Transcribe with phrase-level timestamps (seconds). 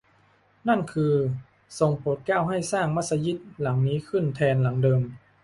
[0.67, 1.13] นั่นคือ
[1.79, 5.01] ทรงโปรดเกล้าให้สร้างมัสยิดหลังนี้ขึ้นแทนหลังเดิม